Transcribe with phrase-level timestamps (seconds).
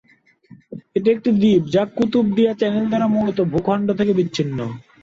[0.95, 4.57] এটি একটি দ্বীপ, যা কুতুবদিয়া চ্যানেল দ্বারা মূল ভূখণ্ড থেকে বিচ্ছিন্ন।